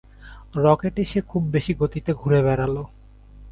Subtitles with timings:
[0.55, 2.75] রকেটে সে খুব বেশি গতিতে ঘুরে বেড়াল।